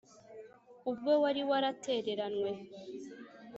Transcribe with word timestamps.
ubwo 0.89 1.11
wari 1.23 1.41
waratereranywe, 1.49 2.51